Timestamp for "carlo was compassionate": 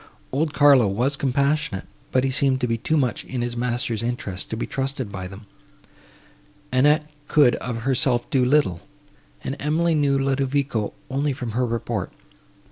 0.51-1.85